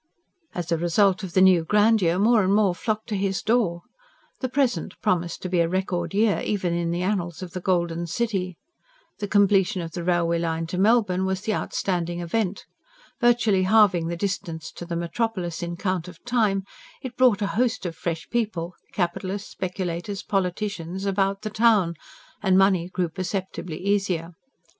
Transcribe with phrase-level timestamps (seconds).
[0.55, 3.83] As a result of the new grandeur, more and more flocked to his door.
[4.39, 8.07] The present promised to be a record year even in the annals of the Golden
[8.07, 8.57] City.
[9.19, 12.65] The completion of the railway line to Melbourne was the outstanding event.
[13.19, 16.63] Virtually halving the distance to the metropolis in count of time,
[17.03, 21.93] it brought a host of fresh people capitalists, speculators, politicians about the town,
[22.41, 24.31] and money grew perceptibly easier.